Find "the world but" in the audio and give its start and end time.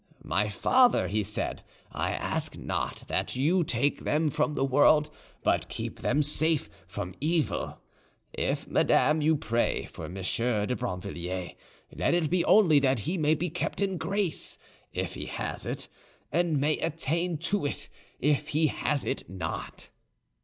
4.55-5.69